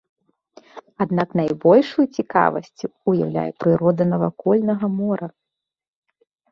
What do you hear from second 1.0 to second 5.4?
Аднак найбольшую цікавасць уяўляе прырода навакольнага мора.